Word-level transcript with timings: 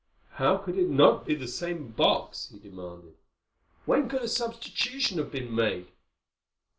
"How 0.39 0.57
could 0.57 0.79
it 0.79 0.89
not 0.89 1.27
be 1.27 1.35
the 1.35 1.47
same 1.47 1.89
box?" 1.91 2.49
he 2.51 2.57
demanded. 2.57 3.17
"When 3.85 4.09
could 4.09 4.23
a 4.23 4.27
substitution 4.27 5.19
have 5.19 5.31
been 5.31 5.53
made?" 5.53 5.89